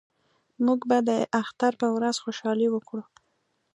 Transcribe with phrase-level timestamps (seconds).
[0.65, 1.09] موږ به د
[1.41, 3.03] اختر په ورځ خوشحالي وکړو